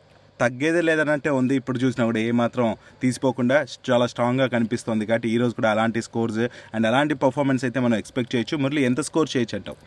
తగ్గేదే 0.42 0.82
లేదనంటే 0.82 1.30
ఉంది. 1.40 1.56
ఇప్పుడు 1.62 1.80
చూసినా 1.82 2.04
కూడా 2.06 2.20
ఏమాత్రం 2.30 2.68
తీసిపోకుండా 3.02 3.58
చాలా 3.90 4.06
స్ట్రాంగ్గా 4.12 4.48
కనిపిస్తుంది. 4.54 5.04
కాబట్టి 5.06 5.28
ఈరోజు 5.34 5.54
కూడా 5.58 5.72
అలాంటి 5.72 6.02
స్కోర్స్ 6.02 6.40
అండ్ 6.76 6.88
అలాంటి 6.92 7.16
పర్ఫార్మెన్స్ 7.24 7.64
అయితే 7.68 7.80
మనం 7.86 7.98
ఎక్స్పెక్ట్ 7.98 8.32
చేయొచ్చు. 8.36 8.58
మురళి 8.64 8.84
ఎంత 8.90 9.02
స్కోర్ 9.10 9.30
చేయొచ్చు 9.34 9.56
అంటావు? 9.60 9.78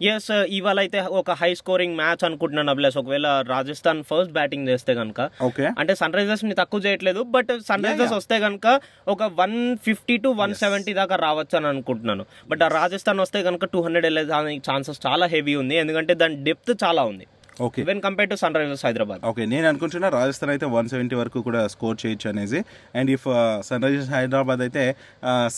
ఎస్ 0.00 0.30
ఇవాళ 0.56 0.78
అయితే 0.84 1.00
ఒక 1.20 1.30
హై 1.40 1.50
స్కోరింగ్ 1.60 1.96
మ్యాచ్ 2.00 2.22
అనుకుంటున్నాను 2.28 2.70
అభిలాష్. 2.72 2.96
ఒకవేళ 3.02 3.26
రాజస్థాన్ 3.52 4.00
ఫస్ట్ 4.08 4.32
బ్యాటింగ్ 4.38 4.68
చేస్తే 4.70 4.92
కనుక 5.00 5.20
ఓకే 5.48 5.66
అంటే 5.80 5.94
సన్ 6.00 6.16
రైజర్స్ని 6.18 6.54
తక్కువ 6.60 6.80
చేయట్లేదు 6.86 7.20
బట్ 7.36 7.52
సన్ 7.68 7.84
రైజర్స్ 7.88 8.14
వస్తే 8.18 8.38
కనుక 8.46 8.66
ఒక 9.14 9.22
one 9.40 9.56
fifty 9.86 10.16
to 10.24 10.30
one 10.42 10.54
seventy 10.62 10.94
దాకా 11.00 11.16
రావచ్చు 11.26 11.56
అని 11.58 11.70
అనుకుంటున్నాను. 11.72 12.26
బట్ 12.50 12.64
ఆ 12.66 12.68
రాజస్థాన్ 12.80 13.22
వస్తే 13.24 13.42
కనుక 13.48 13.64
టూ 13.74 13.80
హండ్రెడ్ 13.86 14.08
వెళ్ళే 14.08 14.24
ఛాన్సెస్ 14.70 15.00
చాలా 15.06 15.26
హెవీ 15.26 15.54
ఉంది. 15.62 15.76
ఎందుకంటే 15.84 16.14
దాని 16.14 16.36
డెప్త్ 16.48 16.72
చాలా 16.84 17.04
ఉంది. 17.12 17.26
Okay 17.66 17.80
when 17.88 18.00
compare 18.06 18.28
to 18.30 18.36
Sunrisers 18.58 18.84
Hyderabad 18.86 19.20
okay 19.30 19.42
నేను 19.52 19.66
అనుకుంటున్నా 19.70 20.08
రాజస్థాన్ 20.18 20.52
అయితే 20.54 20.66
వన్ 20.76 20.88
సెవెంటీ 20.92 21.16
వరకు 21.20 21.40
కూడా 21.48 21.60
స్కోర్ 21.74 21.98
చేయొచ్చు 22.02 22.28
అనేసి. 22.30 22.60
And 22.98 23.10
if 23.16 23.26
sun 23.68 23.84
Risers 23.86 24.10
Hyderabad 24.16 24.62
అయితే 24.66 24.84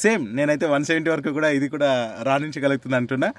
సేమ్ 0.02 0.24
నేనైతే 0.38 0.68
వన్ 0.74 0.86
సెవెంటీ 0.90 1.10
వరకు 1.14 1.32
కూడా 1.38 1.50
ఇది 1.58 1.68
కూడా 1.74 1.90
రాణించగలుగుతుంది 2.28 2.98
అంటున్నా. 3.00 3.30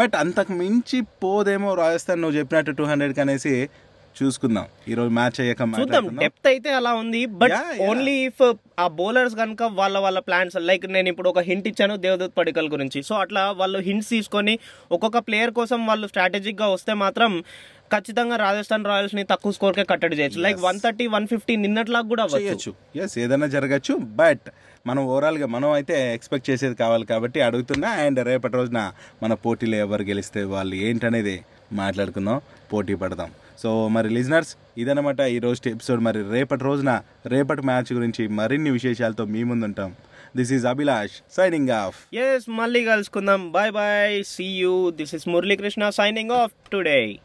బట్ 0.00 0.14
అంతకు 0.22 0.52
మించి 0.62 1.00
పోదేమో 1.24 1.72
రాజస్థాన్ 1.84 2.22
నువ్వు 2.24 2.38
చెప్పినట్టు 2.40 2.74
టూ 2.80 2.86
హండ్రెడ్కి 2.92 3.22
అనేసి 3.24 3.54
చూసుకుందాం. 4.22 4.66
ఈరోజు 4.88 5.08
మ్యాచ్ 5.08 5.40
అయ్యాక 5.40 5.60
చూద్దాం. 5.80 6.16
డెప్త్ 6.16 6.46
అయితే 6.46 6.70
అలా 6.70 6.94
ఉంది. 6.94 7.26
బట్. 7.26 7.52
ఓన్లీ 7.80 8.12
ఇఫ్ 8.12 8.54
ఆ 8.78 8.86
బౌలర్స్ 8.86 9.34
కనుక 9.34 9.62
వాళ్ళ 9.62 9.98
వాళ్ళ 9.98 10.18
ప్లాన్స్ 10.18 10.56
లైక్ 10.56 10.86
నేను 10.86 11.08
ఇప్పుడు 11.08 11.28
ఒక 11.28 11.38
హింట్ 11.38 11.68
ఇచ్చాను 11.68 11.96
దేవదత్ 11.96 12.38
పడికల్ 12.38 12.68
గురించి. 12.68 13.02
సో 13.02 13.14
అట్లా 13.14 13.50
వాళ్ళు 13.50 13.78
హింట్స్ 13.78 14.10
తీసుకొని 14.10 14.58
ఒక్కొక్క 14.92 15.18
ప్లేయర్ 15.18 15.50
కోసం 15.50 15.86
వాళ్ళు 15.86 16.06
స్ట్రాటజిక్గా 16.06 16.68
వస్తే 16.68 16.94
మాత్రం 16.94 17.44
ఖచ్చితంగా 17.92 18.36
రాజస్థాన్ 18.36 18.84
రాయల్స్ని 18.84 19.24
తక్కువ 19.24 19.52
స్కోర్ 19.52 19.74
కే 19.74 19.84
కట్టడి 19.84 20.16
చేయొచ్చు. 20.16 20.40
Like 20.40 20.58
one 20.58 20.80
thirty 20.80 21.06
one 21.06 21.26
fifty 21.26 21.56
నిన్నట్లాగా 21.56 22.08
కూడా 22.08 22.22
అవ్వచ్చు. 22.22 22.46
చేయొచ్చు. 22.46 22.74
ఎస్ 22.96 23.18
ఏదైనా 23.18 23.46
జరగచ్చు. 23.46 23.94
బట్ 23.94 24.46
మనం 24.86 25.02
ఓవరాల్గా 25.06 25.46
మనం 25.46 25.70
అయితే 25.70 26.14
ఎక్స్పెక్ట్ 26.14 26.50
చేసేది 26.50 26.74
కావాలి 26.74 27.06
కాబట్టి 27.06 27.40
అడుగుతున్నా. 27.40 27.88
అండ్ 27.88 28.26
రేపటి 28.26 28.54
రోజున 28.54 28.92
మన 29.22 29.34
పోటీలో 29.34 29.78
ఎవరు 29.78 30.02
గెలిస్తే 30.02 30.44
వాళ్ళు 30.44 30.74
ఏంటనేది 30.74 31.44
మాట్లాడుకుందాం. 31.72 32.40
పోటీ 32.72 32.94
పడదాం. 32.94 33.30
సో 33.62 33.88
మరి 33.88 34.08
లిజనర్స్ 34.08 34.56
ఇదనమాట 34.78 35.20
ఈ 35.20 35.38
రోజు 35.38 35.68
ఎపిసోడ్. 35.68 36.00
మరి 36.00 36.30
రేపటి 36.30 36.64
రోజున 36.64 37.02
రేపటి 37.26 37.62
మ్యాచ్ 37.62 37.92
గురించి 37.92 38.28
మరిన్ని 38.28 38.70
విశేషాలతో 38.70 39.24
మీ 39.24 39.42
ముందుంటాం. 39.44 39.94
This 40.36 40.52
is 40.52 40.66
Abhilash 40.66 41.12
signing 41.36 41.70
off 41.70 42.14
yes 42.14 42.50
మళ్ళీ 42.50 42.84
కలుసుకుందాం. 42.84 43.52
Bye 43.52 43.72
bye 43.72 44.24
see 44.24 44.44
you 44.44 44.90
this 44.90 45.14
is 45.14 45.28
Muralikrishna 45.28 45.90
signing 45.90 46.30
off 46.30 46.52
today 46.72 47.16